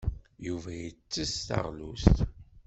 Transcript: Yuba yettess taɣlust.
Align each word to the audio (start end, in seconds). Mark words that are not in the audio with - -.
Yuba 0.47 0.71
yettess 0.81 1.33
taɣlust. 1.47 2.15